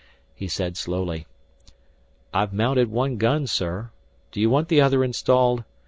He 0.33 0.47
said 0.47 0.77
slowly, 0.77 1.27
"I've 2.33 2.51
mounted 2.53 2.89
one 2.89 3.17
gun, 3.17 3.45
sir. 3.45 3.91
Do 4.31 4.41
you 4.41 4.49
want 4.49 4.67
the 4.67 4.81
other 4.81 5.03
installed? 5.03 5.63